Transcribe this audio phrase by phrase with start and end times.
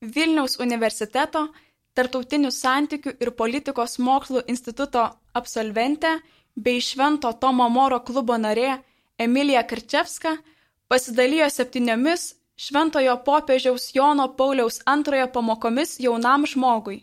[0.00, 1.48] Vilniaus universiteto
[1.98, 5.02] Tartautinių santykių ir politikos mokslų instituto
[5.34, 6.12] absolventė
[6.54, 8.76] bei Švento Tomo Moro klubo narė
[9.18, 10.36] Emilija Karčevska
[10.86, 17.00] pasidalijo septyniomis Šventojo popiežiaus Jono Pauliaus antrojo pamokomis jaunam žmogui.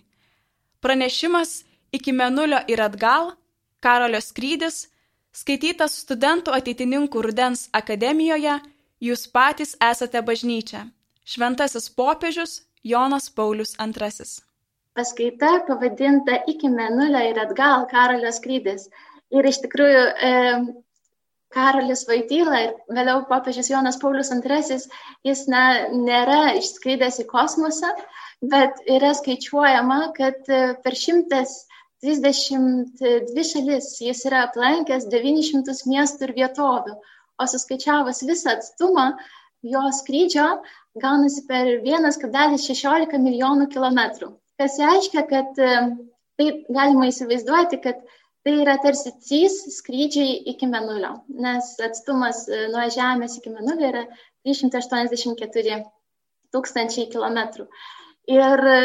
[0.79, 3.33] Pranešimas iki Menulio ir atgal,
[3.79, 4.87] Karolio skrydis,
[5.35, 8.57] skaitytas studentų ateitininkų Rudens akademijoje,
[8.99, 10.85] jūs patys esate bažnyčia.
[11.25, 14.25] Šventasis popiežius Jonas Paulius II.
[14.95, 18.87] Paskaita pavadinta iki Menulio ir atgal Karolio skrydis.
[19.33, 20.31] Ir iš tikrųjų e,
[21.55, 24.77] Karolis Vaityla ir vėliau popiežius Jonas Paulius II,
[25.27, 25.65] jis ne,
[26.05, 27.91] nėra išskridęs į kosmosą,
[28.53, 30.53] bet yra skaičiuojama, kad e,
[30.85, 36.93] per 132 šalis jis yra aplankęs 900 miestų ir vietovių,
[37.41, 39.07] o suskaičiavus visą atstumą
[39.71, 40.47] jo skrydžio
[41.01, 44.31] gaunasi per 1,16 milijonų kilometrų.
[44.59, 45.71] Kas reiškia, kad e,
[46.39, 47.99] tai galima įsivaizduoti, kad
[48.45, 54.05] tai yra tarsi trys skrydžiai iki Menulio, nes atstumas e, nuo Žemės iki Menulio yra
[54.47, 55.81] 384
[56.55, 57.67] tūkstančiai kilometrų.
[58.31, 58.79] Ir e,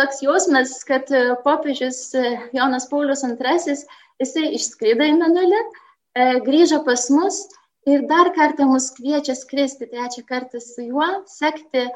[0.00, 1.08] toks jausmas, kad
[1.46, 2.04] popiežius
[2.56, 3.78] Jonas Paulius II,
[4.20, 5.64] jisai išskrido į Menulį,
[6.44, 7.46] grįžo pas mus
[7.88, 11.86] ir dar kartą mus kviečia skristi trečią kartą su juo, sekti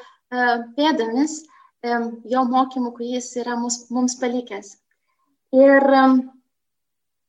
[0.78, 1.42] pėdomis
[2.32, 4.76] jo mokymų, kurį jis yra mums, mums palikęs.
[5.54, 5.84] Ir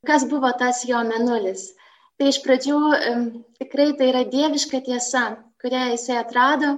[0.07, 1.73] kas buvo tas jo menulis.
[2.17, 2.77] Tai iš pradžių
[3.61, 5.27] tikrai tai yra dieviška tiesa,
[5.61, 6.77] kurią jisai atrado,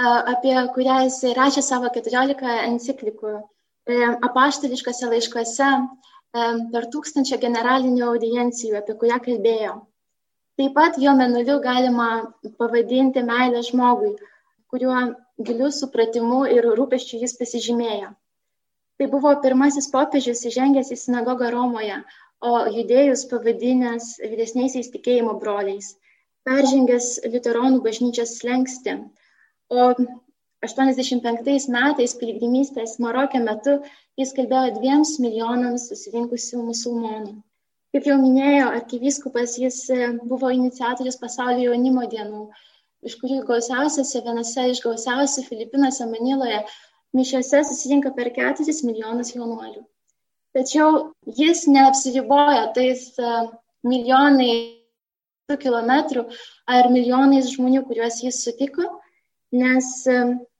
[0.00, 3.36] apie kurią jisai rašė savo 14 enciklikų
[4.26, 5.70] apaštališkose laiškuose
[6.72, 9.78] per tūkstančią generalinių audiencijų, apie kurią kalbėjo.
[10.60, 12.06] Taip pat jo menuliu galima
[12.58, 14.10] pavadinti meilę žmogui,
[14.72, 14.98] kuriuo
[15.48, 18.10] giliu supratimu ir rūpeščiu jis pasižymėjo.
[19.00, 21.96] Tai buvo pirmasis popiežius įžengęs į sinagogą Romoje,
[22.50, 25.90] o judėjus pavadinęs vyresniaisiais tikėjimo broliais,
[26.44, 28.98] peržengęs Liuteronų bažnyčios slengsti.
[29.72, 29.90] O
[30.68, 33.80] 85 metais piligrimystės Marokė metu
[34.20, 37.38] jis kalbėjo dviems milijonams susirinkusių musulmonų.
[37.90, 39.78] Kaip jau minėjo arkivyskupas, jis
[40.30, 42.44] buvo iniciatorius pasaulio jaunimo dienų,
[43.02, 46.60] iš kurių gausiausiose, vienose iš gausiausių Filipinuose Maniloje,
[47.18, 49.82] mišiose susirinka per 4 milijonus jaunuolių.
[50.54, 53.08] Tačiau jis neapsiriboja tais
[53.86, 54.52] milijonai
[55.50, 56.28] kilometrų
[56.70, 58.86] ar milijonais žmonių, kuriuos jis sutiko,
[59.50, 59.88] nes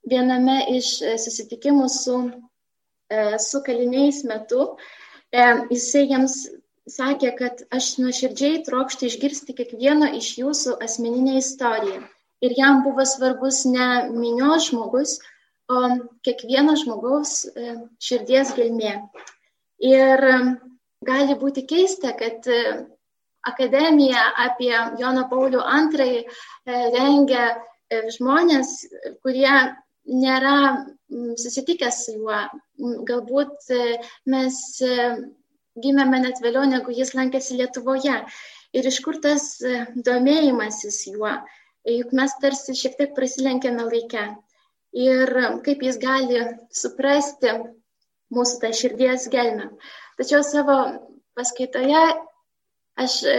[0.03, 2.17] viename iš susitikimų su,
[3.39, 4.73] su kaliniais metu
[5.31, 6.41] jisai jiems
[6.89, 12.01] sakė, kad aš nuoširdžiai trokštų išgirsti kiekvieno iš jūsų asmeninę istoriją.
[12.41, 15.19] Ir jam buvo svarbus ne minios žmogus,
[15.69, 15.81] o
[16.25, 17.45] kiekvieno žmogaus
[18.01, 18.95] širdies gelmė.
[19.81, 20.25] Ir
[21.05, 22.61] gali būti keista, kad e,
[23.47, 26.25] akademija apie Joną Paulių II e,
[26.95, 28.73] rengia e, žmonės,
[29.25, 29.53] kurie
[30.05, 30.85] nėra
[31.37, 32.41] susitikę su juo.
[33.05, 33.69] Galbūt
[34.33, 34.55] mes
[35.79, 38.21] gimėme net vėliau, negu jis lankėsi Lietuvoje.
[38.75, 39.57] Ir iš kur tas
[40.07, 41.33] domėjimasis juo?
[41.87, 44.25] Juk mes tarsi šiek tiek prasilenkėme laikę.
[44.95, 45.31] Ir
[45.65, 46.41] kaip jis gali
[46.75, 47.55] suprasti
[48.35, 49.69] mūsų tą širdies gelmę.
[50.19, 50.77] Tačiau savo
[51.39, 52.03] paskaitoje
[53.01, 53.37] aš e,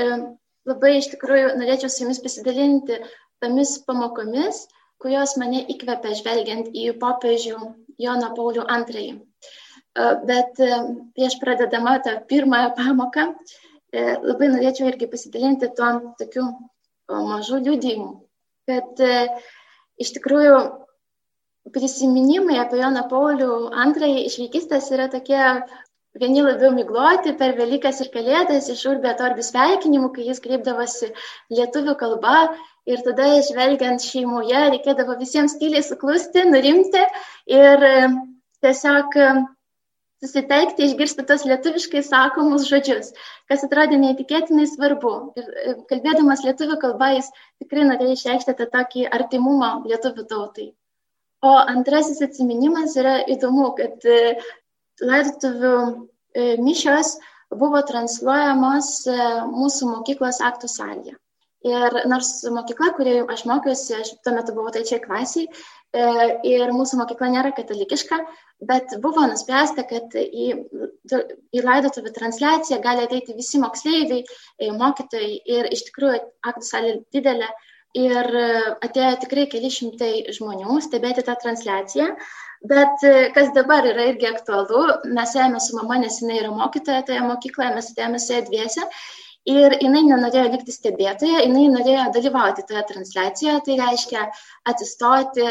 [0.69, 2.99] labai iš tikrųjų norėčiau su jumis pasidalinti
[3.45, 4.65] tomis pamokomis,
[5.03, 7.59] kurios mane įkvepia žvelgiant į popiežių
[8.03, 9.17] Joną Paulių II.
[9.99, 10.71] E, bet e,
[11.17, 13.29] prieš pradedama tą pirmąją pamoką,
[14.25, 16.47] labai norėčiau irgi pasidalinti tuo tokiu
[17.13, 18.07] mažu liūdėjimu,
[18.71, 19.03] kad
[20.01, 20.55] iš tikrųjų
[21.75, 23.51] prisiminimai apie Joną Paulių
[23.85, 25.43] antrąjį iš vaikystės yra tokie
[26.19, 31.13] vieni labiau migloti per Velykas ir Kalėdas iš Urbė Torbių sveikinimų, kai jis kreipdavosi
[31.55, 32.37] lietuvių kalba
[32.91, 37.05] ir tada žvelgiant šeimoje reikėdavo visiems tyliai suklusti, nurimti
[37.61, 37.97] ir e,
[38.65, 39.31] tiesiog e,
[40.23, 43.11] susitelkti, išgirsti tos lietuviškai sakomus žodžius,
[43.51, 45.15] kas atrodė neįtikėtinai svarbu.
[45.39, 47.33] Ir e, kalbėdamas lietuvių kalba jis
[47.63, 50.69] tikrai norėjo išreikšti tą tokį artimumą lietuvių tautai.
[51.43, 54.37] O antrasis atsiminimas yra įdomu, kad e,
[55.03, 57.17] laidotuvių e, mišios
[57.53, 58.95] buvo transliuojamos
[59.53, 61.19] mūsų mokyklos aktų salėje.
[61.67, 65.51] Ir nors mokykla, kurioje aš mokiausi, aš tuo metu buvau trečiai klasiai,
[65.93, 68.19] ir mūsų mokykla nėra katalikiška,
[68.69, 70.53] bet buvo nuspręsta, kad į,
[71.53, 74.25] į laidotuvių transliaciją gali ateiti visi moksleiviai,
[74.79, 76.23] mokytojai ir iš tikrųjų
[76.53, 77.51] aktų salė didelė
[77.99, 78.29] ir
[78.81, 82.15] atėjo tikrai keli šimtai žmonių stebėti tą transliaciją.
[82.63, 84.85] Bet e, kas dabar yra irgi aktualu,
[85.17, 88.87] mes ėjome su mama, nes jinai yra mokytoja toje mokykloje, mes atėjome su ją dviese.
[89.51, 94.27] Ir jinai nenorėjo likti stebėtoje, jinai norėjo dalyvauti toje transliacijoje, tai reiškia
[94.71, 95.49] atsistoti,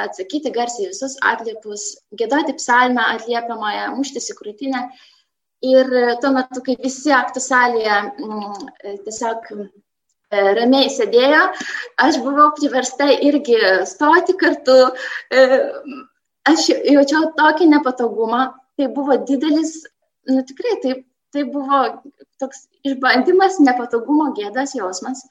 [0.00, 4.84] atsakyti garsiai visus atliepus, gėdoti psalmę atliepiamąją, muštis į krūtinę.
[5.64, 5.92] Ir
[6.24, 9.52] tuo metu, kai visi aktų salėje m, mm, tiesiog
[10.34, 11.42] E, ramiai sėdėjo,
[12.06, 13.58] aš buvau priversta irgi
[13.90, 14.76] stoti kartu.
[15.30, 15.42] E,
[16.50, 18.46] aš jaučiau tokį nepatogumą,
[18.78, 19.76] tai buvo didelis,
[20.30, 20.94] nu tikrai, tai,
[21.34, 21.80] tai buvo
[22.42, 25.24] toks išbandymas, nepatogumo gėdas jausmas.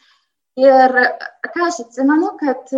[0.59, 0.91] Ir
[1.49, 2.69] ką aš atsimenu, kad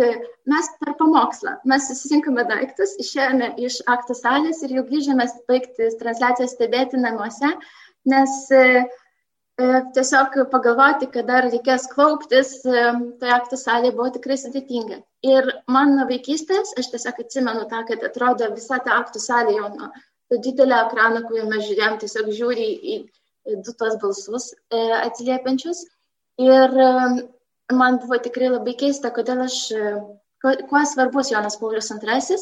[0.48, 6.48] mes per pamokslą, mes susirinkome daiktus, išėjome iš aktų salės ir jau grįžėme baigti transliaciją
[6.48, 7.50] stebėti namuose,
[8.08, 8.86] nes uh,
[9.56, 12.82] E, tiesiog pagalvoti, kad dar reikės klauptis, e,
[13.20, 14.98] tai aktų salė buvo tikrai sudėtinga.
[15.24, 19.70] Ir man nuo vaikystės, aš tiesiog atsimenu tą, kad atrodo visa ta aktų salė jau
[19.78, 19.88] nuo
[20.30, 22.96] to didelio ekrano, kurį mes žiūrėjom, tiesiog žiūri į
[23.64, 25.84] du tos balsus e, atsiliepiančius.
[26.42, 26.74] Ir
[27.72, 29.58] man buvo tikrai labai keista, kodėl aš,
[30.42, 32.40] kuo svarbus Jonas Paulius II,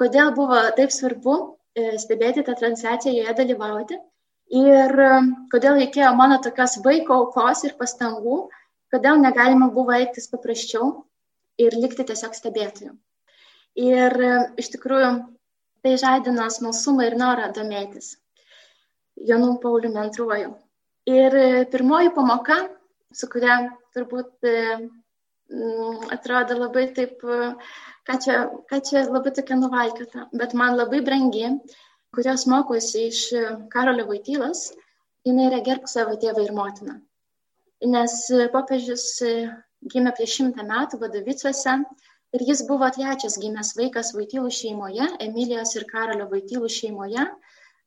[0.00, 1.36] kodėl buvo taip svarbu
[2.00, 3.98] stebėti tą transliaciją, joje dalyvauti.
[4.56, 4.92] Ir
[5.52, 8.46] kodėl reikėjo mano tokios vaiko aukos ir pastangų,
[8.94, 10.92] kodėl negalima buvo elgtis paprasčiau
[11.58, 12.92] ir likti tiesiog stebėtojų.
[13.76, 14.14] Ir
[14.56, 15.10] iš tikrųjų
[15.86, 18.12] tai žadino smalsumą ir norą domėtis
[19.30, 20.52] Jonu Pauliumi antruoju.
[21.08, 22.60] Ir uh, pirmoji pamoka,
[23.14, 23.60] su kuria
[23.94, 27.54] turbūt mm, atrodo labai taip, uh,
[28.06, 28.36] ką čia,
[28.70, 31.48] ką čia labai tokia nuvalkiota, bet man labai brangi,
[32.14, 34.70] kurios mokosi iš e, Karolio Vaitylas,
[35.26, 36.94] jinai yra gerbk savo tėvą ir motiną.
[37.94, 39.32] Nes e, popiežius e,
[39.92, 41.74] gimė prieš šimtą metų Vadovicuose
[42.36, 47.26] ir jis buvo trečias gimęs vaikas Vaitylų šeimoje, Emilijos ir Karolio Vaitylų šeimoje.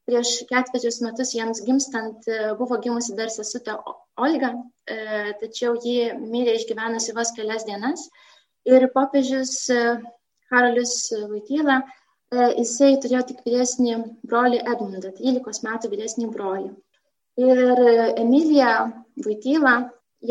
[0.09, 2.25] Prieš ketverius metus jiems gimstant
[2.57, 3.75] buvo gimusi dar sesutė
[4.17, 4.55] Olga,
[5.41, 8.07] tačiau ji mirė išgyvenusi vos kelias dienas.
[8.65, 9.53] Ir popiežius
[10.49, 10.95] Karolis
[11.29, 11.83] Vaityla
[12.29, 13.93] E, jisai turėjo tik vyresnį
[14.31, 16.67] brolį Edmundą, 13 metų vyresnį brolį.
[17.41, 17.79] Ir
[18.23, 18.73] Emilija
[19.25, 19.73] Vaityla,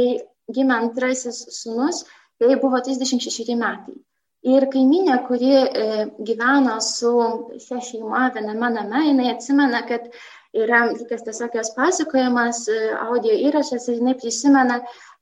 [0.01, 0.11] jai
[0.55, 2.05] gimė antrasis sunus,
[2.45, 3.97] jai buvo 36 metai.
[4.47, 7.11] Ir kaiminė, kuri e, gyveno su
[7.59, 10.07] šia šeima viename name, jinai atsimena, kad
[10.55, 14.79] yra likęs tiesiog jos pasakojimas, e, audio įrašas ir jinai prisimena,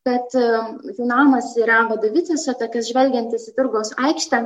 [0.07, 4.43] kad jų namas yra vadovicėse, tokias žvelgiantis į turgaus aikštę.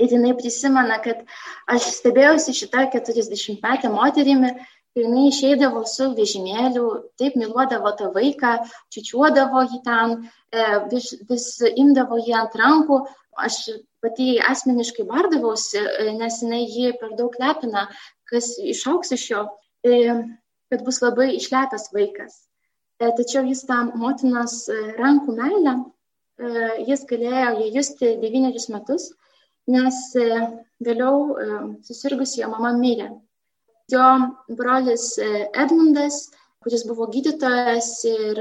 [0.00, 1.26] Ir jinai prisimena, kad
[1.68, 4.54] aš stebėjausi šitą 40-metę moterimi,
[4.92, 6.86] kai jinai išeidavo su vežimėliu,
[7.20, 8.52] taip myluodavo tą vaiką,
[8.92, 10.14] čičiuodavo jį ten,
[10.52, 13.00] e, vis, vis imdavo jį ant rankų.
[13.46, 13.56] Aš
[14.04, 17.86] pati asmeniškai bardavausi, e, nes jinai jį per daug lepina,
[18.28, 19.46] kas išauks iš jo,
[19.84, 20.02] e,
[20.72, 22.42] kad bus labai išlepęs vaikas.
[23.02, 24.68] Tačiau jis tam motinos
[24.98, 25.72] rankų meilę,
[26.86, 29.08] jis galėjo ją justi devynerius metus
[29.66, 29.98] nes
[30.82, 31.34] vėliau
[31.86, 33.10] susirgusi jo mama mirė.
[33.90, 34.04] Jo
[34.58, 36.28] brolis e, Edmundas,
[36.62, 38.38] kuris buvo gydytojas ir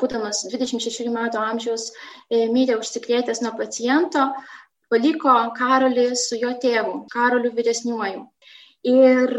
[0.00, 1.92] būdamas 26 metų amžiaus,
[2.30, 4.24] mirė užsikrėtęs nuo paciento,
[4.90, 8.24] paliko Karolį su jo tėvu, Karoliu vyresniuoju.
[8.90, 9.30] Ir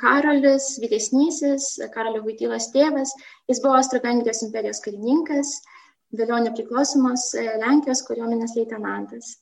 [0.00, 3.12] Karolis vyresnysis, Karolio Vaitylos tėvas,
[3.50, 5.50] jis buvo Austro-Vengrijos imperijos karininkas,
[6.16, 9.34] vėliau nepriklausomos e, Lenkijos kariuomenės leitenantas.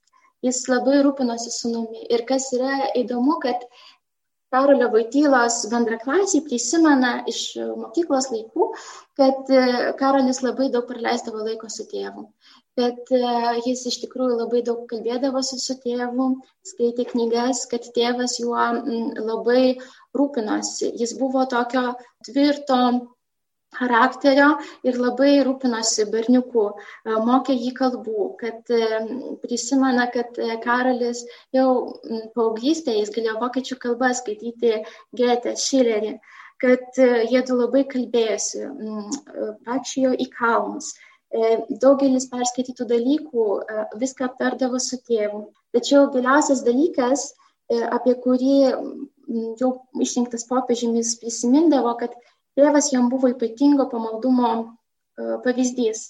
[0.44, 2.02] Jis labai rūpinosi sunumi.
[2.12, 3.62] Ir kas yra įdomu, kad
[4.56, 7.40] Karolio Vaitylos bendraklasiai prisimena iš
[7.76, 8.68] mokyklos laikų,
[9.20, 9.64] kad e,
[9.98, 12.24] Karolis labai daug praleisdavo laiko su tėvu.
[12.80, 13.20] Bet e,
[13.66, 16.30] jis iš tikrųjų labai daug kalbėdavosi su tėvu,
[16.70, 18.64] skaitė knygas, kad tėvas juo
[19.28, 19.76] labai
[20.16, 20.94] rūpinosi.
[21.02, 21.90] Jis buvo tokio
[22.24, 22.80] tvirto
[23.76, 24.48] charakterio
[24.86, 29.00] ir labai rūpinosi berniuku, e, mokė jį kalbų, kad e,
[29.42, 31.24] prisimena, kad e, Karolis
[31.56, 31.68] jau
[32.36, 34.80] paauglystėje jis galėjo vokiečių kalbą skaityti
[35.16, 36.16] Getę, Šilerį,
[36.62, 38.62] kad jie du labai kalbėjosi,
[39.66, 40.94] vaikščiojo į kalnus.
[41.82, 43.46] Daugelis perskaitytų dalykų
[44.00, 45.42] viską aptardavo su tėvu.
[45.76, 47.26] Tačiau giliausias dalykas,
[47.92, 48.54] apie kurį
[49.60, 52.16] jau išrinktas popiežimis prisimindavo, kad
[52.56, 56.08] tėvas jam buvo ypatingo pamaldumo e, pavyzdys.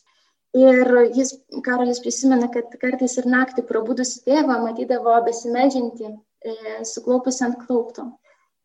[0.57, 1.35] Ir jis,
[1.67, 6.13] Karolis prisimena, kad kartais ir naktį prabudusi tėvą matydavo besimeldžiantį,
[6.53, 6.55] e,
[6.89, 8.07] suklaupus ant klaupto.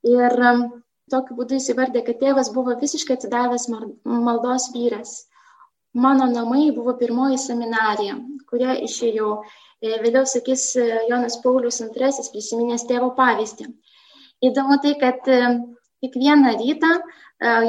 [0.08, 0.54] Ir e,
[1.12, 5.18] tokiu būdu jis įvardė, kad tėvas buvo visiškai atsidavęs maldos vyras.
[5.92, 8.16] Mano namai buvo pirmoji seminarija,
[8.48, 9.34] kurią išėjau.
[9.82, 10.64] vėliau sakys
[11.10, 13.66] Jonas Paulius II prisiminęs tėvo pavyzdį.
[14.48, 15.28] Įdomu tai, kad
[16.04, 16.92] kiekvieną rytą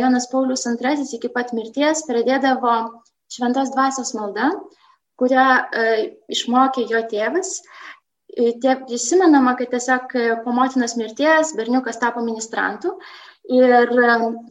[0.01, 2.77] Jonas Paulius II iki pat mirties pradėdavo
[3.33, 4.51] šventos dvasios malda,
[5.21, 5.47] kurią
[6.33, 7.61] išmokė jo tėvas.
[8.33, 10.13] Tie prisimenama, kad tiesiog
[10.45, 12.97] po motinos mirties berniukas tapo ministrantu
[13.51, 13.91] Ir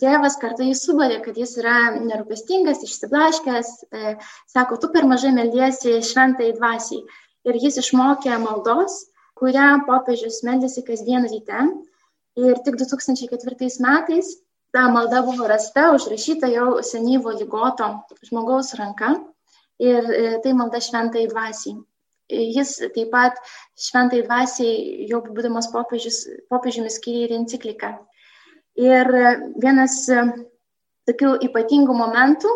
[0.02, 4.16] tėvas kartą jį subarė, kad jis yra nerūpestingas, išsiblaškęs, e,
[4.52, 7.00] sako, tu per mažai meldiesi šventai dvasiai.
[7.48, 9.08] Ir jis išmokė maldos,
[9.40, 11.64] kurią popiežius meldėsi kasdien ryte.
[12.40, 14.36] Ir tik 2004 metais
[14.72, 17.90] ta malda buvo rasta, užrašyta jau senyvo lygoto
[18.24, 19.16] žmogaus ranka.
[19.82, 21.76] Ir e, tai malda šventai dvasiai.
[22.32, 23.40] Jis taip pat
[23.76, 27.92] šventai dvasiai, jau būdamas popiežiumi, skiria ir encikliką
[28.80, 29.10] Ir
[29.60, 30.22] vienas e,
[31.10, 32.52] tokių ypatingų momentų,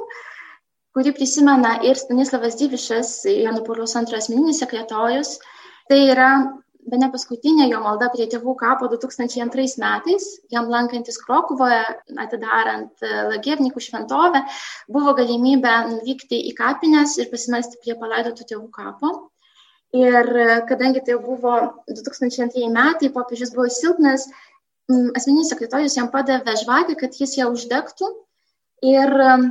[0.95, 5.35] kurį prisimena ir Stanislavas Dyvišas, Jono Pauliaus antras asmeninis sekretorius,
[5.89, 6.29] tai yra
[6.89, 11.81] be ne paskutinė jo malda prie tėvų kapo 2002 metais, jam lankantis Krokuvoje,
[12.21, 14.43] atidarant e, Lagiernikų šventovę,
[14.91, 19.13] buvo galimybė nuvykti į kapines ir pasimelsti prie palaidotų tėvų kapo.
[19.95, 21.57] Ir e, kadangi tai buvo
[21.89, 24.29] 2002 metai, popiežius buvo silpnas,
[24.89, 28.11] asmeninis sekretorius jam padavė žvakę, kad jis ją uždegtų
[28.85, 29.47] ir mm,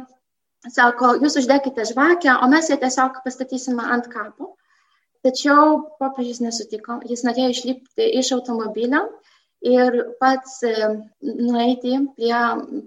[0.70, 4.54] sako, jūs uždekite žvakę, o mes ją tiesiog pastatysime ant kapo.
[5.24, 9.06] Tačiau popiežius nesutiko, jis norėjo išlipti iš automobilio
[9.64, 10.98] ir pats mm,
[11.46, 12.40] nueiti prie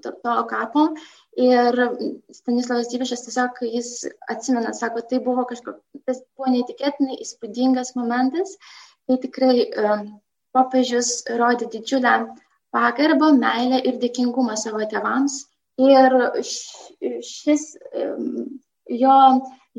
[0.03, 0.83] to, to kapo.
[1.47, 1.79] Ir
[2.33, 3.89] Stanislavas Dyvišas tiesiog jis
[4.29, 8.55] atsimena, sako, tai buvo kažkoks, buvo neįtikėtinai įspūdingas momentas,
[9.09, 9.67] tai tikrai
[10.53, 12.15] popiežius rodė didžiulę
[12.73, 15.43] pagarbą, meilę ir dėkingumą savo tėvams.
[15.81, 16.13] Ir
[17.25, 17.69] šis
[19.01, 19.17] jo,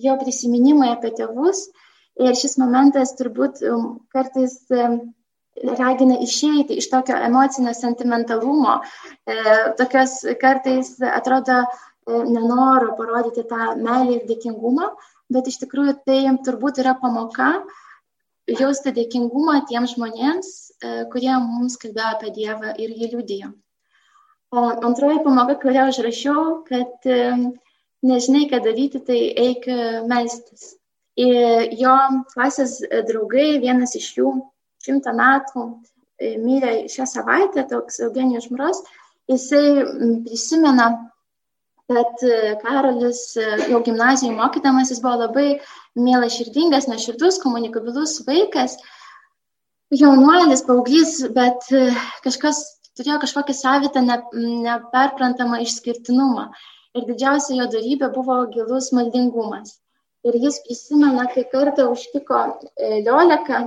[0.07, 1.69] jo prisiminimai apie tėvus
[2.19, 3.63] ir šis momentas turbūt
[4.15, 4.59] kartais
[5.65, 8.79] ragina išeiti iš tokio emocinio sentimentalumo,
[9.27, 9.35] e,
[9.79, 11.67] tokios kartais atrodo e,
[12.31, 14.91] nenoro parodyti tą meilę ir dėkingumą,
[15.35, 17.53] bet iš tikrųjų tai turbūt yra pamoka,
[18.49, 20.51] jausti dėkingumą tiems žmonėms,
[20.83, 23.53] e, kurie mums kalbėjo apie Dievą ir jį liudijo.
[24.55, 27.21] O antroji pamoka, kurią aš rašiau, kad e,
[28.03, 29.67] nežinai, ką daryti, tai eik
[30.09, 30.78] melstis.
[31.19, 31.95] Ir jo
[32.33, 34.33] klasės draugai, vienas iš jų
[34.87, 35.65] šimtą metų
[36.45, 38.85] mirė šią savaitę, toks Eugenijus Žmros,
[39.31, 39.65] jisai
[40.27, 40.89] prisimena
[41.89, 45.49] kad e, Karolis e, jau gimnazijų mokydamas jis buvo labai
[45.97, 48.77] mielas širdingas, neširdus, komunikabilus vaikas,
[50.03, 51.87] jaunuolis, paauglys, bet e,
[52.27, 52.61] kažkas
[52.99, 54.19] turėjo kažkokį savitą ne,
[54.67, 56.51] neperprantamą išskirtinumą.
[56.99, 59.79] Ir didžiausia jo darybė buvo gilus maldingumas.
[60.27, 62.39] Ir jis prisimena, kai kartą užtiko
[63.07, 63.61] Lioleką,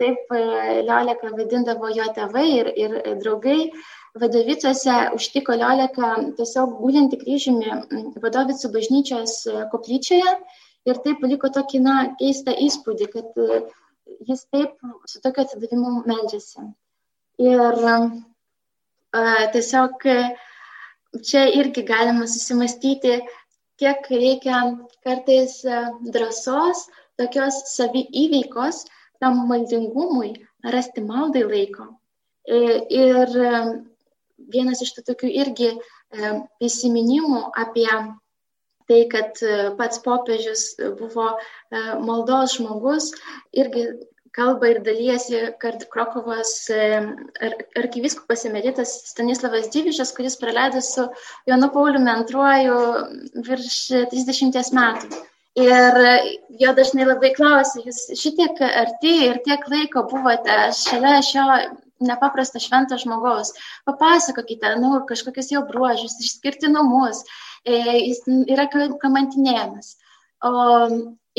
[0.00, 3.60] taip Lioleką vadindavo jo tėvai ir, ir draugai,
[4.14, 6.08] Vadovicuose užtiko Lioleką
[6.38, 7.72] tiesiog gulinti kryžiumi
[8.22, 10.34] vadovicų bažnyčios e, koplyčioje
[10.86, 13.58] ir tai paliko tokį, na, keistą įspūdį, kad e,
[14.28, 14.76] jis taip
[15.10, 16.62] su tokiu atsidavimu meldžiasi.
[17.42, 17.96] Ir a,
[19.18, 19.24] e,
[19.56, 20.06] tiesiog
[21.26, 23.18] čia irgi galima susimastyti,
[23.80, 24.60] kiek reikia
[25.06, 25.60] kartais
[26.14, 26.86] drąsos,
[27.20, 28.84] tokios savi įveikos,
[29.22, 30.34] tam maldingumui
[30.74, 31.88] rasti maldai laiko.
[32.46, 33.36] Ir
[34.52, 35.78] vienas iš tų tokių irgi e,
[36.58, 37.88] prisiminimų apie
[38.88, 40.66] tai, kad e, pats popiežius
[40.98, 41.36] buvo e,
[42.04, 43.12] maldos žmogus,
[43.56, 43.86] irgi
[44.34, 46.54] kalba ir dalyjasi Krokovos
[47.80, 51.06] arkiviskupas emeritas Stanislavas Dyvišas, kuris praleido su
[51.50, 52.80] Jonu Pauliumi antruoju
[53.46, 53.78] virš
[54.12, 55.22] 30 metų.
[55.54, 55.96] Ir
[56.58, 61.44] jo dažnai labai klausia, jūs šitiek arti ir tiek laiko buvote šalia šio
[62.02, 63.52] nepaprasto švento žmogaus.
[63.86, 67.22] Papasakokite, nu, kažkokius jo bruožus, išskirtinumus,
[67.62, 68.66] e, jis yra
[69.02, 69.94] kamantinėjimas.
[70.44, 70.54] O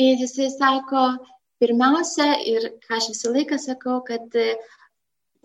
[0.00, 1.04] ir jisai sako,
[1.62, 4.48] pirmiausia, ir ką aš visą laiką sakau, kad e,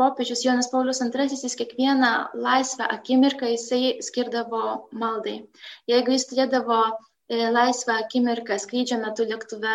[0.01, 2.11] popiežius Jonas Paulius II jis kiekvieną
[2.47, 4.65] laisvą akimirką jisai skirdavo
[5.03, 5.37] maldai.
[5.91, 6.81] Jeigu jis turėdavo
[7.31, 9.73] E, laisvą akimirką skrydžio metu lėktuve,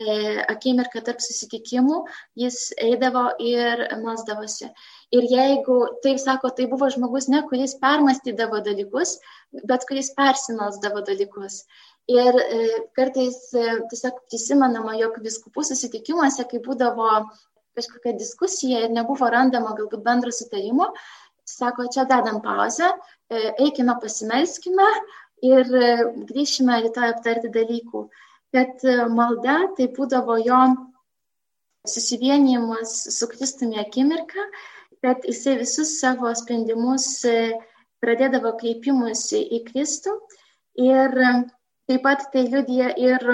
[0.00, 0.12] e,
[0.52, 1.98] akimirką tarp susitikimų,
[2.42, 4.70] jis eidavo ir masdavosi.
[5.18, 5.76] Ir jeigu,
[6.06, 9.18] taip sako, tai buvo žmogus ne, kuris permastydavo dalykus,
[9.72, 11.60] bet kuris persimalsdavo dalykus.
[12.12, 12.60] Ir e,
[12.96, 17.10] kartais tiesiog prisimenama, jog viskupų susitikimuose, kai būdavo
[17.74, 20.92] kažkokia diskusija ir nebuvo randama galbūt bendro sutarimo,
[21.48, 22.92] sako, čia dedam pauzę,
[23.60, 24.86] eikime pasimelskime,
[25.44, 25.68] ir
[26.30, 28.06] grįšime rytoj aptarti dalykų.
[28.54, 30.60] Kad malda tai būdavo jo
[31.90, 34.46] susivienijimas su Kristumi akimirka,
[35.04, 37.08] kad jisai visus savo sprendimus
[38.04, 40.14] pradėdavo kreipimusi į Kristų
[40.80, 41.18] ir
[41.88, 43.30] taip pat tai liudija ir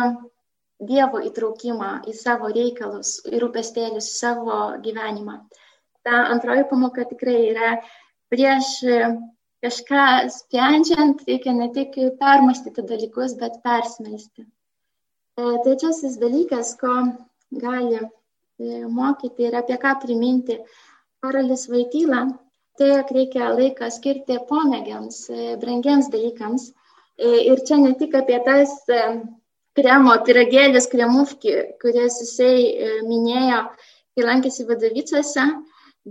[0.91, 5.35] Dievo įtraukimą į savo reikalus ir rūpestėlius savo gyvenimą.
[6.09, 7.75] Ta antroji pamoka tikrai yra
[8.33, 8.71] prieš
[9.65, 14.47] kažką sprendžiant, reikia ne tik permastyti dalykus, bet persmelsti.
[15.41, 16.95] E, trečiasis dalykas, ko
[17.65, 18.07] gali e,
[18.99, 20.57] mokyti ir apie ką priminti
[21.21, 22.23] Karolis Vaityla,
[22.81, 26.71] tai reikia laiką skirti pomėgiams, e, brangiams dalykams.
[27.21, 28.73] Ir čia ne tik apie tas
[29.79, 33.65] kremo pyragėlis kremufki, kurias jisai e, minėjo,
[34.17, 35.45] kai lankėsi vadovicose,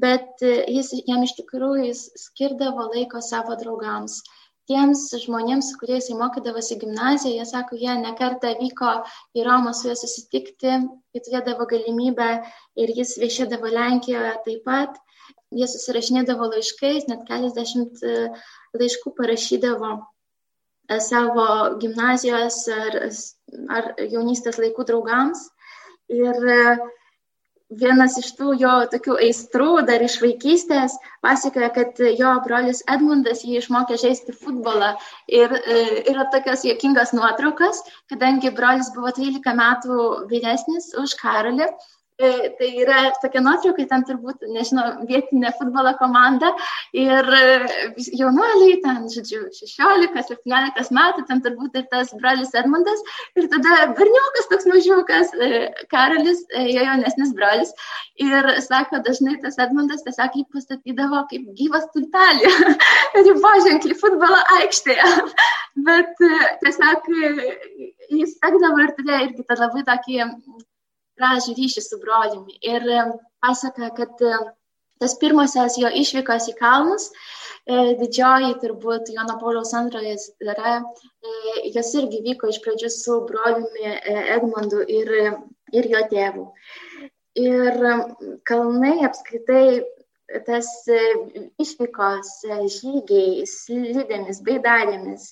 [0.03, 4.21] bet e, jis jam iš tikrųjų skirdavo laiko savo draugams.
[4.69, 8.99] Tiems žmonėms, su kuriais jis mokydavosi gimnazijoje, jie sako, jie nekartą vyko
[9.33, 10.75] į Romą su juo susitikti,
[11.09, 12.29] kai turėdavo galimybę
[12.77, 15.01] ir jis viešėdavo Lenkijoje taip pat.
[15.57, 18.15] Jie susirašinėdavo laiškais, net keliasdešimt e,
[18.77, 19.95] laiškų parašydavo
[20.97, 21.47] savo
[21.81, 23.01] gimnazijos ar,
[23.77, 25.43] ar jaunystės laikų draugams.
[26.09, 26.61] Ir e,
[27.81, 33.59] vienas iš tų jo tokių aistrų dar iš vaikystės pasakoja, kad jo brolis Edmundas jį
[33.61, 34.95] išmokė žaisti futbolą.
[35.29, 35.77] Ir e,
[36.09, 42.99] yra tokios juokingos nuotraukos, kadangi brolis buvo 13 metų vyresnis už Karolį E, tai yra
[43.21, 46.49] tokia nuotrauka, ten turbūt, nežinau, vietinė futbolo komanda
[46.91, 47.43] ir e,
[48.19, 53.03] jaunuoliai, ten, žodžiu, 16-17 metų, ten turbūt ir tas brolis Edmundas
[53.39, 55.61] ir tada berniukas toks mažiukas, e,
[55.93, 57.71] Karolis, jo jaunesnis brolis
[58.19, 62.51] ir sako, dažnai tas Edmundas tiesiog jį pastatydavo kaip gyvas tulpelį,
[63.29, 65.13] riboženklį futbolo aikštėje,
[65.87, 66.27] bet
[66.65, 67.07] tiesiog
[68.09, 70.25] jis sekdavo ir turėjo irgi tą labai tokį
[71.19, 72.57] gražų ryšį su broliumi.
[72.73, 72.87] Ir
[73.43, 74.25] pasakoja, kad
[74.99, 81.93] tas pirmosios jo išvykos į kalnus, e, didžioji turbūt Jono Pauliaus antroje yra, e, jos
[82.01, 85.13] irgi vyko iš pradžių su broliumi e, Edmondu ir,
[85.79, 86.49] ir jo tėvu.
[87.39, 87.79] Ir
[88.49, 89.79] kalnai apskritai
[90.45, 90.67] tas
[91.63, 92.33] išvykos
[92.73, 95.29] žygiai, slidėmis, baidarėmis,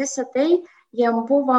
[0.00, 0.48] visa tai
[0.96, 1.58] jam buvo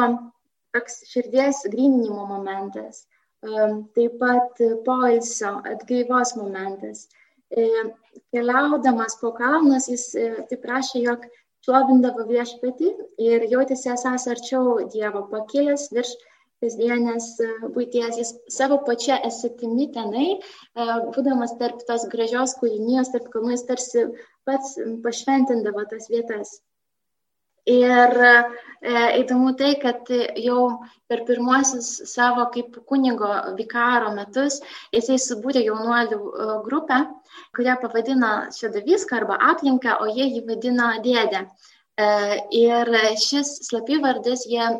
[0.74, 3.06] toks širdies gryninimo momentas
[3.42, 7.08] taip pat poilsio, atgaivos momentas.
[8.34, 10.10] Keliaudamas po kalnus, jis
[10.50, 11.28] taip prašė, jog
[11.64, 12.90] šlovindavo viešpatį
[13.24, 16.14] ir jautėsi esas arčiau Dievo, pakilęs virš
[16.62, 17.26] kasdienės
[17.74, 18.18] būties.
[18.18, 20.40] Jis savo pačia esatimi tenai,
[21.14, 24.06] būdamas tarp tos gražios kūrinijos, tarp kalnų, jis tarsi
[24.48, 24.74] pats
[25.04, 26.58] pašventindavo tas vietas.
[27.68, 28.34] Ir e,
[29.20, 30.08] įdomu tai, kad
[30.40, 30.60] jau
[31.10, 34.60] per pirmuosius savo kaip kunigo vikaro metus
[34.94, 37.00] jisai subūrė jaunuolių e, grupę,
[37.56, 41.44] kurią pavadino šedaviską arba aplinką, o jie jį vadino dėdę.
[41.44, 42.08] E,
[42.62, 44.70] ir šis slapyvardis jie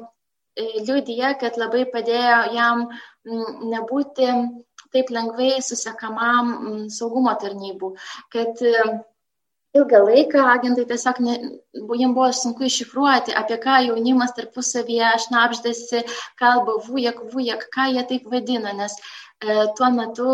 [0.59, 2.89] liūdija, kad labai padėjo jam
[3.29, 4.33] nebūti
[4.95, 7.93] taip lengvai susekamam saugumo tarnybų,
[8.33, 8.63] kad
[9.77, 11.37] ilgą laiką agentai tiesiog ne,
[11.75, 16.05] jiems buvo sunku iššifruoti, apie ką jaunimas tarpusavyje šnapždasi,
[16.41, 20.31] kalba vujak, vujak, ką jie taip vadina, nes e, tuo metu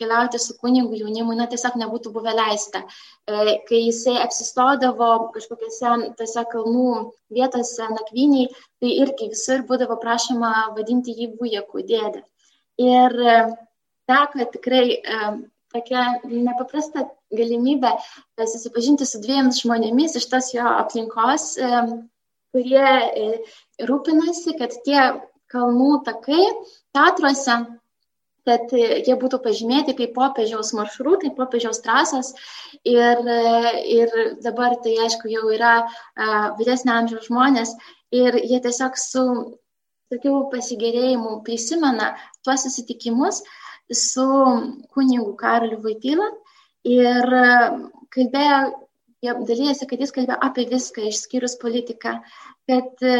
[0.00, 2.82] keliauti su kunigu jaunimui na, tiesiog nebūtų buvę leista.
[3.28, 6.88] E, kai jisai apsistodavo kažkokiose tose kalnų
[7.36, 8.48] vietose nakviniai,
[8.80, 12.24] tai irgi visur būdavo prašoma vadinti jį vujaku, dėdę.
[12.80, 13.38] Ir e,
[14.08, 15.24] teko tikrai e,
[15.70, 21.82] tokia nepaprasta galimybė e, susipažinti su dviem žmonėmis iš tos jo aplinkos, e,
[22.54, 23.28] kurie e,
[23.88, 25.02] rūpinasi, kad tie
[25.50, 26.42] kalnų takai
[26.94, 27.60] teatruose,
[28.48, 32.32] kad jie būtų pažymėti kaip popiežiaus maršrutai, popiežiaus trasos.
[32.88, 33.20] Ir,
[33.84, 35.74] ir dabar tai, aišku, jau yra
[36.58, 37.74] vyresnio amžiaus žmonės
[38.16, 39.24] ir jie tiesiog su
[40.10, 42.14] tokiu pasigėrėjimu prisimena
[42.46, 43.42] tuos susitikimus,
[43.92, 44.26] su
[44.94, 46.30] kunigu Karoliu Vaityla
[46.88, 47.34] ir
[48.14, 48.60] kalbėjo,
[49.24, 52.16] jie dalyjasi, kad jis kalbėjo apie viską išskyrus politiką,
[52.70, 53.16] kad e,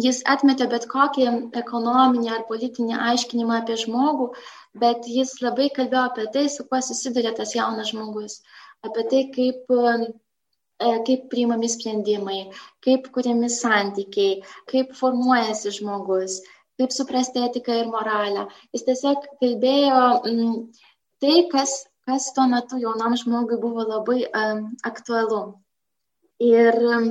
[0.00, 1.28] jis atmetė bet kokį
[1.60, 4.32] ekonominį ar politinį aiškinimą apie žmogų,
[4.84, 8.40] bet jis labai kalbėjo apie tai, su kuo susiduria tas jaunas žmogus,
[8.86, 10.10] apie tai, kaip e,
[11.06, 12.40] kaip priimami sprendimai,
[12.82, 14.40] kaip kuriami santykiai,
[14.72, 16.40] kaip formuojasi žmogus,
[16.80, 18.48] kaip suprasti etiką ir moralę.
[18.74, 20.02] Jis tiesiog kalbėjo
[21.22, 25.42] tai, kas, kas tuo metu jaunam žmogui buvo labai um, aktualu.
[26.42, 27.10] Ir um,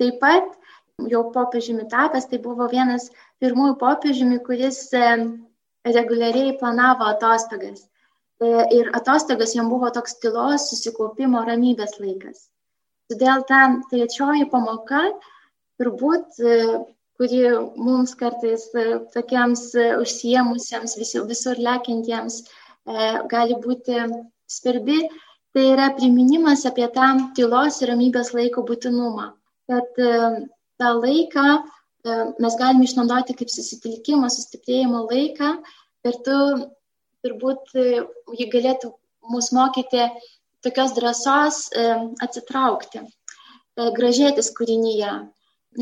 [0.00, 0.54] taip pat
[1.10, 3.10] jau popiežiumi tapęs, tai buvo vienas
[3.42, 5.26] pirmųjų popiežiumi, kuris um,
[5.84, 7.84] reguliariai planavo atostogas.
[8.42, 12.48] E, ir atostogas jam buvo toks tylos, susikaupimo, ramybės laikas.
[13.12, 15.04] Todėl ta trečioji pamoka,
[15.80, 16.56] turbūt, e,
[17.20, 17.42] kuri
[17.76, 19.68] mums kartais e, tokiems
[20.00, 20.96] užsiemusiems,
[21.30, 22.42] visur, lekintiems
[23.30, 24.00] gali būti
[24.50, 24.98] svarbi,
[25.54, 29.30] tai yra priminimas apie tą tylos ir ramybės laiko būtinumą.
[29.70, 31.46] Kad tą laiką
[32.44, 35.54] mes galime išnaudoti kaip susitelkimo, sustiprėjimo laiką
[36.04, 36.38] ir tu
[37.24, 38.04] turbūt e,
[38.38, 38.92] ji galėtų
[39.32, 40.04] mus mokyti
[40.64, 41.86] tokios drąsos e,
[42.26, 45.14] atsitraukti, e, gražėtis kūrinyje.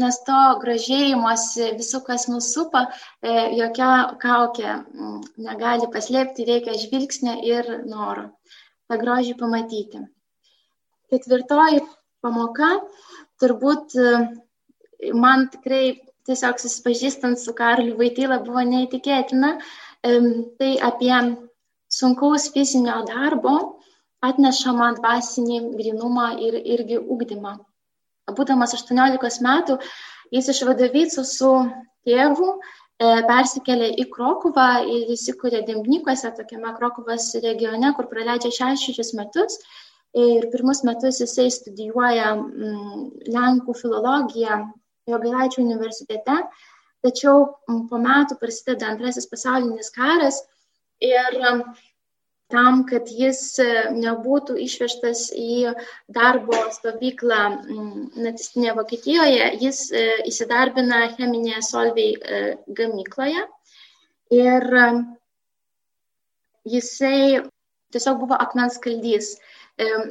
[0.01, 2.87] Nes to gražėjimuose visų, kas mus supa,
[3.59, 3.89] jokia
[4.23, 4.77] kaukė
[5.37, 8.31] negali paslėpti, reikia žvilgsnio ir noro
[8.89, 10.01] tą grožį pamatyti.
[11.13, 11.83] Ketvirtoji
[12.25, 12.71] pamoka
[13.43, 13.97] turbūt
[15.13, 15.85] man tikrai
[16.29, 19.57] tiesiog susipažįstant su Karliu Vaityla buvo neįtikėtina,
[20.03, 21.15] tai apie
[21.93, 23.57] sunkaus fizinio darbo
[24.29, 27.59] atnešamą dvasinį grinumą ir irgi ugdymą.
[28.31, 29.79] Būdamas 18 metų,
[30.35, 31.53] jis iš vadovicų su
[32.07, 32.59] tėvu e,
[33.29, 39.59] persikėlė į Krokuvą ir įsikūrė Dembnikose, tokiame Krokuvos regione, kur praleidžia šešerius metus.
[40.13, 44.59] Ir pirmus metus jisai studijuoja mm, Lenkų filologiją
[45.09, 46.37] Jogailaičio universitete,
[47.03, 47.47] Tačiau
[47.91, 50.39] po metų prasideda antrasis pasaulinis karas
[51.03, 51.39] ir
[52.53, 55.73] tam, kad jis e, nebūtų išvežtas į
[56.13, 57.41] darbo stovyklą
[58.21, 63.47] nacistinėje Vokietijoje, jis e, įsidarbina cheminėje Solvei e, gamykloje.
[64.33, 64.65] Ir
[66.65, 67.43] jisai
[67.93, 69.35] tiesiog buvo akmens kaldys,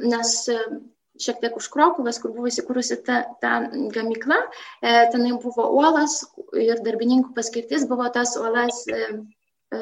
[0.06, 0.34] nes
[1.18, 4.38] šiek tiek už Krokuvas, kur buvo įsikūrusi ta, ta gamykla,
[5.10, 6.20] tenai buvo uolas
[6.54, 8.84] ir darbininkų paskirtis buvo tas uolas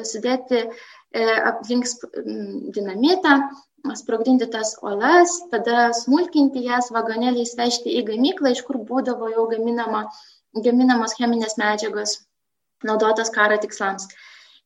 [0.09, 0.63] sudėti
[1.13, 1.85] aplink
[2.75, 3.39] dinamitą,
[3.95, 10.05] sprogdinti tas uolas, tada smulkinti jas vagonėliais vežti į gamyklą, iš kur būdavo jau gaminama,
[10.55, 12.19] gaminamos cheminės medžiagos
[12.87, 14.07] naudotos karo tikslams.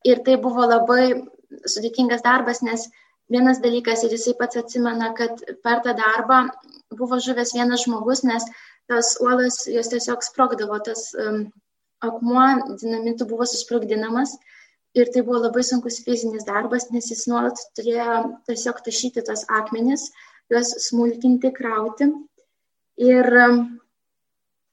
[0.04, 1.26] Ir tai buvo labai
[1.66, 2.86] sudėtingas darbas, nes
[3.32, 6.46] vienas dalykas ir jisai pats atsimena, kad per tą darbą
[6.94, 8.44] buvo žuvęs vienas žmogus, nes
[8.86, 11.48] tas uolas jos tiesiog sprogdavo, tas um,
[12.04, 14.36] akmuo dinamitu buvo susprogdinamas
[14.96, 18.16] ir tai buvo labai sunkus fizinis darbas, nes jis nuolat turėjo
[18.48, 20.08] tiesiog tašyti tos akmenis,
[20.52, 22.08] juos smulkinti, krauti.
[23.04, 23.60] Ir um,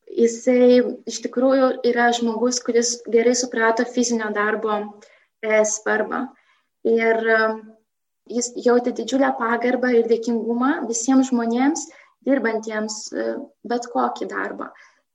[0.07, 0.79] jisai
[1.11, 6.27] iš tikrųjų yra žmogus, kuris gerai suprato fizinio darbo e, svarbą.
[6.87, 7.57] Ir um,
[8.31, 11.89] Jis jautė didžiulę pagarbą ir dėkingumą visiems žmonėms,
[12.23, 13.25] dirbantiems e,
[13.67, 14.69] bet kokį darbą.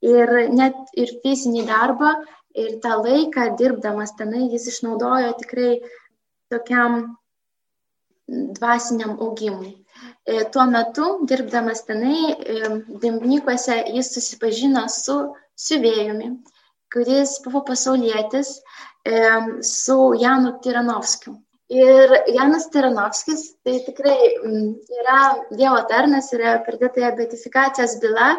[0.04, 2.10] Ir net ir fizinį darbą,
[2.54, 5.72] ir tą laiką dirbdamas tenai jis išnaudojo tikrai
[6.52, 7.16] tokiam
[8.28, 9.72] dvasiniam augimui.
[10.24, 12.70] E, tuo metu, dirbdamas tenai, e,
[13.02, 15.18] Dimbnykuose, jis susipažino su
[15.58, 16.30] siuvėjumi,
[16.92, 18.58] kuris buvo pasaulietis,
[19.62, 21.38] su Janu Tiranovskiu.
[21.68, 24.68] Ir Janas Tiranovskis, tai tikrai mm,
[25.02, 25.18] yra
[25.52, 28.30] Dievo tarnas, yra pradėta betifikacijos byla.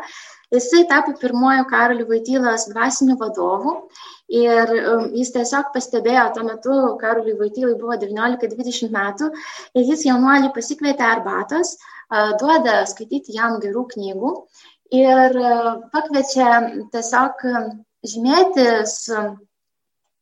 [0.54, 3.76] Jisai tapo pirmoju Karoliu Vaitylos dvasiniu vadovu
[4.34, 9.30] ir mm, jis tiesiog pastebėjo, tuo metu Karoliui Vaitylai buvo 19-20 metų
[9.78, 11.76] ir jis jaunuolį pasikvietė arbatos,
[12.42, 14.34] duoda skaityti jam gerų knygų
[14.98, 15.38] ir
[15.94, 16.50] pakviečia
[16.96, 17.46] tiesiog
[18.10, 18.98] žymėtis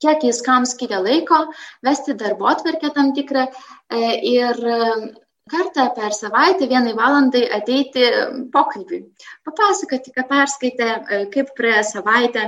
[0.03, 1.45] kiek jis kam skiria laiko,
[1.85, 4.59] vesti darbo atverkę tam tikrą e, ir
[5.51, 8.03] kartą per savaitę vienai valandai ateiti
[8.53, 9.03] pokalbiui,
[9.47, 12.47] papasakoti, ką perskaitė, e, kaip praėjo savaitę.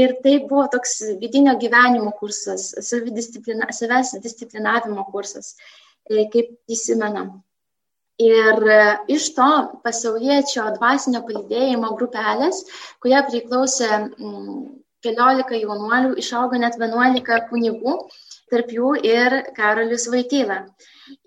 [0.00, 5.54] Ir tai buvo toks vidinio gyvenimo kursas, savidisciplina, savęs disciplinavimo kursas,
[6.08, 7.36] kaip įsimenam.
[8.18, 8.64] Ir
[9.14, 9.48] iš to
[9.84, 12.64] pasaulietčio dvasinio palidėjimo grupelės,
[12.98, 14.00] kurie priklausė
[15.06, 17.94] keliolika jaunuolių, išaugo net vienuolika kunigų,
[18.50, 20.62] tarp jų ir Karolis Vaityla.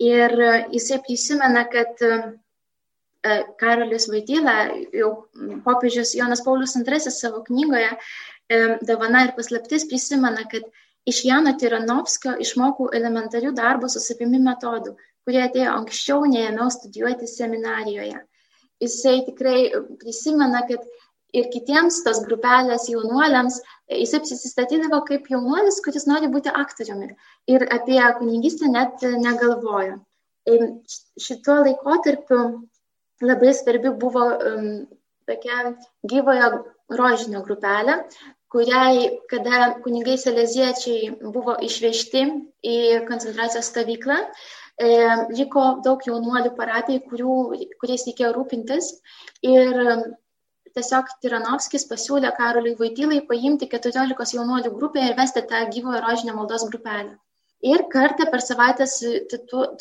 [0.01, 0.35] Ir
[0.73, 2.11] jisai prisimena, kad e,
[3.61, 4.55] Karolis Vaityla,
[4.95, 5.11] jau
[5.65, 10.67] popiežius Jonas Paulius II savo knygoje e, Davana ir paslaptis prisimena, kad
[11.05, 18.19] iš Jano Tiranovskio išmokau elementarių darbo su savimi metodų, kurie atėjo anksčiau, neėmiau studijuoti seminarijoje.
[18.81, 19.69] Jisai tikrai
[20.01, 20.85] prisimena, kad
[21.37, 23.59] ir kitiems tos grupelės jaunuoliams,
[23.91, 27.11] jis apsistatydavo kaip jaunuolis, kuris nori būti aktoriumi
[27.51, 29.99] ir apie kunigystę net negalvojo.
[31.21, 32.41] Šituo laikotarpiu
[33.21, 34.69] labai svarbi buvo um,
[35.29, 35.73] tokia
[36.13, 36.47] gyvojo
[36.97, 37.99] rožinio grupelė,
[38.51, 42.25] kuriai, kada kunigai saleziečiai buvo išvežti
[42.67, 44.17] į koncentracijos stovyklą,
[44.81, 44.89] e,
[45.37, 47.37] liko daug jaunuolių parapijai, kurių,
[47.79, 48.91] kuriais reikėjo rūpintis.
[49.47, 49.79] Ir
[50.77, 56.67] tiesiog Tiranovskis pasiūlė Karoliui Vaitylai paimti 14 jaunuolių grupę ir vesti tą gyvojo rožinio maldos
[56.71, 57.15] grupelę.
[57.73, 59.13] Ir kartą per savaitę su,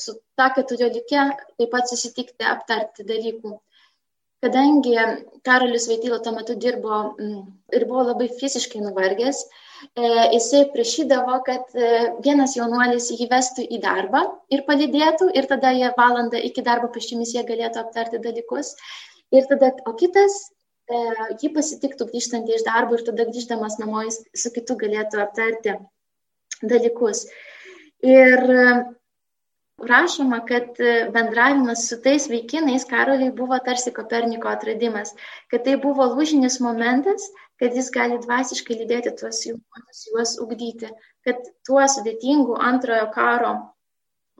[0.05, 1.27] su ta keturiolike
[1.57, 3.57] taip pat susitikti, aptarti dalykų
[4.41, 4.97] kadangi
[5.45, 7.41] Karolis Vaityla tuo metu dirbo mm,
[7.77, 11.91] ir buvo labai fiziškai nuvargęs, e, jisai prašydavo, kad e,
[12.25, 14.25] vienas jaunuolis jį vestų į darbą
[14.55, 18.75] ir palidėtų, ir tada jie valandą iki darbo pašymis jie galėtų aptarti dalykus.
[19.31, 20.41] Ir tada, o kitas
[21.41, 25.77] jį pasitiktų grįžtant iš darbo ir tada grįždamas namo jis su kitu galėtų aptarti
[26.63, 27.27] dalykus.
[28.05, 28.43] Ir
[29.81, 35.15] rašoma, kad e, bendravimas su tais vaikinais Karoliai buvo tarsi Koperniko atradimas,
[35.51, 40.91] kad tai buvo lūžinis momentas, kad jis gali dvasiškai lydėti tuos jaunuolius, juos ugdyti,
[41.25, 43.55] kad tuo sudėtingu antrojo karo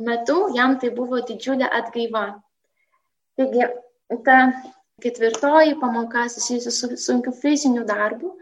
[0.01, 2.27] metu jam tai buvo didžiulė atgaiva.
[3.37, 3.67] Taigi,
[4.25, 4.39] ta
[5.05, 8.35] ketvirtoji pamoka susijusi su sunkiu fiziniu darbu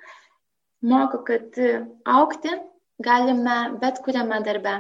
[0.93, 1.59] moko, kad
[2.05, 2.55] aukti
[3.09, 4.75] galime bet kuriame darbe.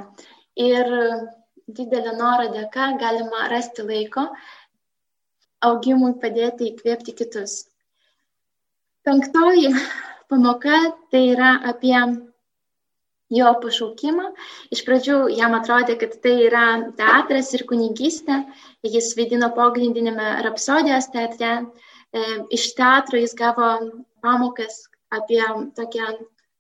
[0.69, 0.89] Ir
[1.79, 4.27] didelio noro dėka galima rasti laiko
[5.69, 7.59] augimui padėti įkvėpti kitus.
[9.05, 9.73] Penktoji
[10.31, 10.81] pamoka
[11.13, 11.99] tai yra apie
[13.35, 14.31] jo pašaukimą.
[14.75, 16.65] Iš pradžių jam atrodė, kad tai yra
[16.99, 18.43] teatras ir kunigystė.
[18.87, 21.53] Jis vaidino pogrindinėme rapsodijos teatre.
[22.13, 22.25] E,
[22.57, 23.71] iš teatro jis gavo
[24.25, 25.43] pamokas apie
[25.77, 26.17] tokią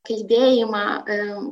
[0.08, 0.84] kalbėjimą,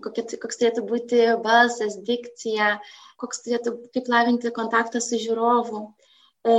[0.05, 2.77] kokia, koks turėtų būti balsas, dikcija,
[3.21, 5.83] koks turėtų, kaip lavinti kontaktą su žiūrovu.
[6.47, 6.57] E,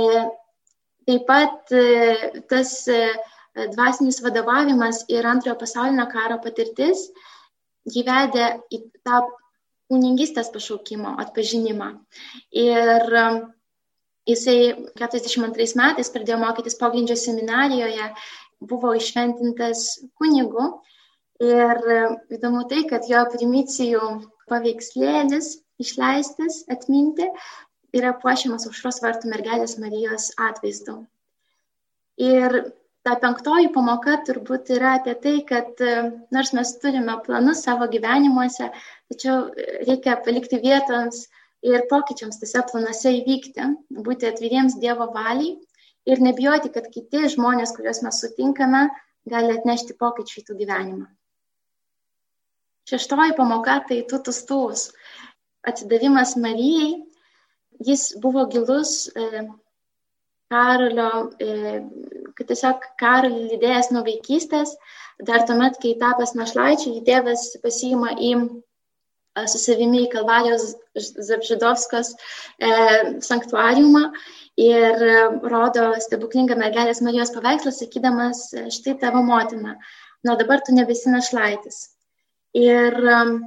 [1.08, 3.00] taip pat e, tas e,
[3.74, 7.08] dvasinis vadovavimas ir antrojo pasaulinio karo patirtis
[7.94, 9.22] gyvedė į tą
[9.88, 11.92] kuningystės pašaukimo atpažinimą.
[12.52, 13.16] Ir
[14.28, 14.58] jisai
[15.00, 18.10] 42 metais pradėjo mokytis pogrindžio seminarijoje,
[18.68, 19.86] buvo išventintas
[20.20, 20.68] kunigu
[21.38, 21.98] Ir e,
[22.34, 24.02] įdomu tai, kad jo primicijų
[24.50, 27.28] paveikslėlis išleistas atminti
[27.94, 30.96] yra puošiamas užros vartų mergelės Marijos atvaizdu.
[32.18, 32.58] Ir
[33.06, 35.96] ta penktoji pamoka turbūt yra apie tai, kad e,
[36.34, 38.70] nors mes turime planus savo gyvenimuose,
[39.12, 39.48] tačiau
[39.88, 41.26] reikia palikti vietoms
[41.66, 43.68] ir pokyčiams tose planuose įvykti,
[44.06, 45.56] būti atviriems Dievo valiai
[46.08, 48.88] ir nebijoti, kad kiti žmonės, kuriuos mes sutinkame,
[49.28, 51.06] gali atnešti pokyčių į tų gyvenimą.
[52.88, 54.88] Šeštoji pamoka tai tutus tūs.
[55.68, 56.94] Atsidavimas Marijai,
[57.84, 59.42] jis buvo gilus e,
[60.48, 61.82] Karolio, e,
[62.38, 64.74] kad tiesiog Karolį lydėjęs nuo vaikystės,
[65.28, 70.70] dar tuomet, kai tapęs našlaičiu, jį tėvas pasiima į e, su savimi į Kalvarijos
[71.28, 72.70] Zapžidovskos e,
[73.26, 74.08] sanktuariumą
[74.58, 75.18] ir e,
[75.52, 79.76] rodo stebuklingą mergelės Marijos paveikslą, sakydamas, e, štai tavo motina,
[80.26, 81.84] nuo dabar tu nebesi našlaitis.
[82.58, 83.38] Ir um,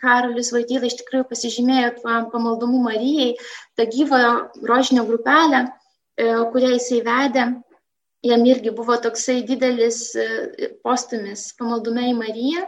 [0.00, 3.34] Karolis Vaityla iš tikrųjų pasižymėjo tuo pamaldumu Marijai,
[3.76, 4.32] tą gyvojo
[4.68, 5.66] rožinio grupelę,
[6.16, 7.46] e, kurią jisai vedė.
[8.24, 10.26] Jam irgi buvo toksai didelis e,
[10.84, 12.64] postumis pamaldume į Mariją.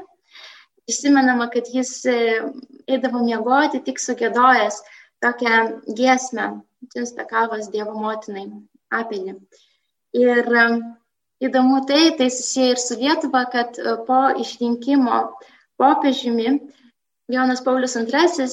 [0.89, 2.17] Įsimenama, kad jis e,
[2.89, 4.81] eidavo miegoti tik sugėdojęs
[5.25, 5.59] tokią
[5.99, 6.49] giesmę,
[6.95, 8.47] Činstakavas Dievo motinai,
[8.95, 9.35] apelį.
[10.17, 10.77] Ir um,
[11.43, 15.19] įdomu tai, tai susiję ir su Lietuva, kad po išrinkimo
[15.81, 16.53] popiežiumi
[17.29, 18.47] Jonas Paulius II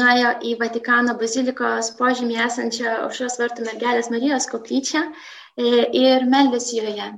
[0.00, 5.12] nuėjo į Vatikano bazilikos požymį esančią aušros vartų mergelės Marijos koplyčią e,
[5.58, 7.08] ir meldėsi joje.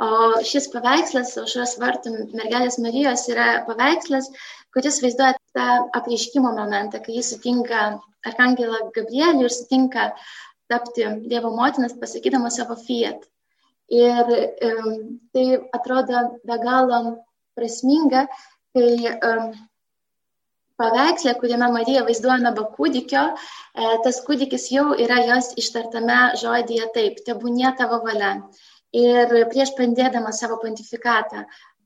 [0.00, 4.30] O šis paveikslas, aušros vartų mergelės Marijos, yra paveikslas,
[4.74, 5.66] kuris vaizduoja tą
[5.98, 10.10] apreiškimo momentą, kai jis sutinka Arkangelą Gabrielį ir sutinka
[10.70, 13.24] tapti Dievo motinas, pasakydama savo fiat.
[13.90, 14.28] Ir
[14.68, 17.00] um, tai atrodo be galo
[17.58, 18.28] prasminga,
[18.76, 19.50] kai um,
[20.80, 27.20] paveiksle, kuriame Marija vaizduojama be kūdikio, e, tas kūdikis jau yra jos ištartame žodyje taip,
[27.26, 28.36] tebūnie tavo valia.
[28.96, 31.44] Ir prieš pandėdama savo pontifikatą,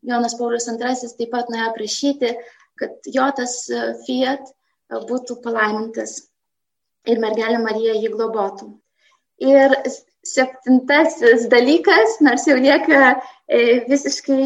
[0.08, 2.32] Jonas Paulius II taip pat nuėjo prašyti,
[2.80, 6.16] kad jo tas e, fiat e, būtų palaimintas
[7.10, 8.70] ir mergelė Marija jį globotų.
[9.44, 9.74] Ir
[10.24, 13.16] septintasis dalykas, nors jau lieka
[13.90, 14.44] visiškai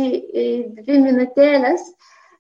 [0.80, 1.84] dvi minutėlės,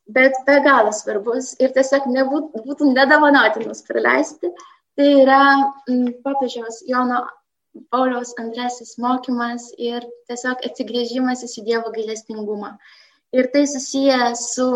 [0.08, 4.50] bet be galo svarbus ir tiesiog nebūtų, būtų nedavanotinas praleisti,
[4.96, 5.42] tai yra
[5.90, 7.26] m, popiežiaus Jono
[7.92, 12.72] Pauliaus antrasis mokymas ir tiesiog atsigrėžimas į Dievo gailestingumą.
[13.36, 14.66] Ir tai susiję su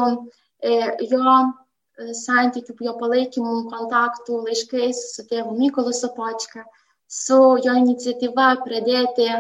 [0.61, 0.75] e,
[1.11, 6.67] jo e, santykių, jo palaikymų, kontaktų, laiškais su tėvu Mykolu Sopočka,
[7.09, 9.31] su jo iniciatyva pradėti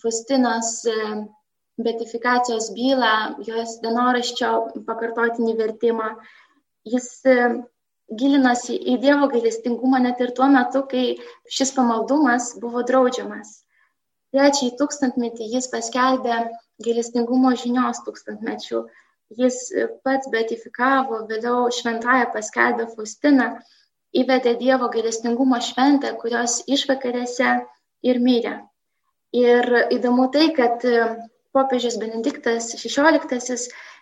[0.00, 0.96] Fustinos e,
[1.86, 3.12] betifikacijos bylą,
[3.46, 4.52] jos dienoraščio
[4.86, 6.10] pakartotinį vertimą.
[6.88, 7.08] Jis
[8.20, 11.04] gilinosi į Dievo gailestingumą net ir tuo metu, kai
[11.58, 13.60] šis pamaldumas buvo draudžiamas.
[14.34, 16.38] Trečiai tūkstantmetį jis paskelbė
[16.84, 18.84] gailestingumo žinios tūkstantmečių.
[19.38, 19.58] Jis
[20.06, 23.50] pats beatifikavo, vėliau šventąją paskelbė Faustiną,
[24.22, 27.52] įvedė Dievo gailestingumo šventę, kurios išvakarėse
[28.06, 28.56] ir mirė.
[29.38, 30.82] Ir įdomu tai, kad
[31.56, 33.56] popiežius Benediktas XVI,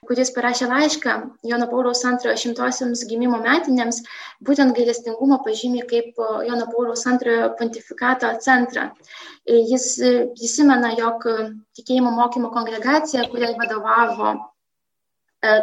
[0.09, 1.15] kuris parašė laišką
[1.51, 4.03] Jono Pauliaus antrojo šimtosiams gimimo metinėms,
[4.45, 8.91] būtent gailestingumą pažymė kaip Jono Pauliaus antrojo pontifikato centrą.
[9.49, 9.89] Jis
[10.37, 11.25] prisimena, jog
[11.79, 14.37] tikėjimo mokymo kongregacija, kuriai vadovavo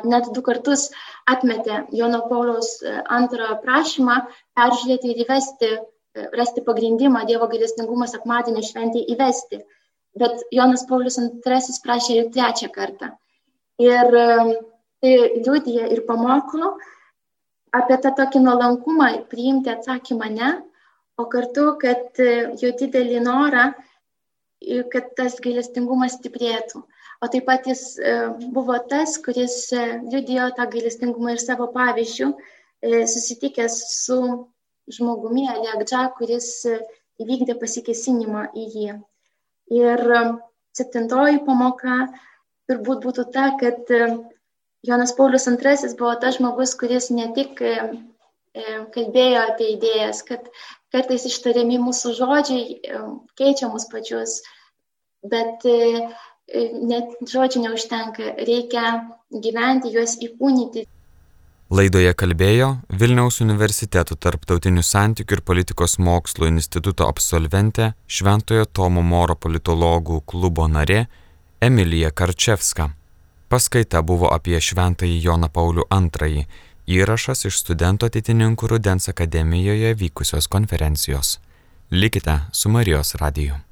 [0.09, 0.89] net du kartus
[1.27, 2.79] atmetė Jono Pauliaus
[3.11, 4.21] antrojo prašymą
[4.57, 5.71] peržiūrėti ir įvesti,
[6.39, 9.59] rasti pagrindimą Dievo gailestingumo sekmadienio šventį įvesti
[10.19, 13.11] bet Jonas Paulius II prašė ir trečią kartą.
[13.81, 14.11] Ir
[15.03, 16.75] tai liūdija ir pamoko
[17.75, 20.51] apie tą tokį nuolankumą priimti atsakymą ne,
[21.19, 22.19] o kartu, kad
[22.61, 23.65] jo didelį norą,
[24.91, 26.81] kad tas gailestingumas stiprėtų.
[27.23, 27.83] O taip pat jis
[28.55, 29.57] buvo tas, kuris
[30.11, 32.29] liudijo tą gailestingumą ir savo pavyzdžių,
[33.11, 34.19] susitikęs su
[34.95, 36.49] žmogumi Alekdža, kuris
[37.23, 38.95] įvykdė pasikesinimą į jį.
[39.73, 40.01] Ir
[40.77, 42.05] septintoji pamoka
[42.69, 43.89] turbūt būtų ta, kad
[44.85, 47.61] Jonas Paulius II buvo tas žmogus, kuris ne tik
[48.95, 50.45] kalbėjo apie idėjas, kad
[50.93, 52.93] kartais ištariami mūsų žodžiai
[53.35, 54.37] keičia mus pačius,
[55.25, 55.65] bet
[56.91, 58.85] net žodžių neužtenka, reikia
[59.31, 60.85] gyventi, juos įkūnyti.
[61.75, 62.67] Laidoje kalbėjo
[63.01, 71.01] Vilniaus universiteto tarptautinių santykių ir politikos mokslų instituto absolventė Šventojo Tomo Moro politologų klubo narė
[71.59, 72.87] Emilija Karčevska.
[73.51, 76.47] Paskaita buvo apie Šventąjį Joną Paulių II,
[76.95, 81.39] įrašas iš studentų ateitininkų Rudens akademijoje vykusios konferencijos.
[81.91, 83.64] Likite su Marijos radiju.